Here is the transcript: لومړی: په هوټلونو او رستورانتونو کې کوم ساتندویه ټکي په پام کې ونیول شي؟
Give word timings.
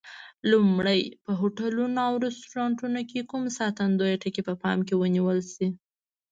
لومړی: 0.51 1.01
په 1.23 1.31
هوټلونو 1.39 1.99
او 2.07 2.13
رستورانتونو 2.25 2.99
کې 3.09 3.27
کوم 3.31 3.43
ساتندویه 3.59 4.19
ټکي 4.21 4.41
په 4.47 4.53
پام 4.63 4.77
کې 4.87 4.95
ونیول 5.01 5.39
شي؟ 5.53 5.67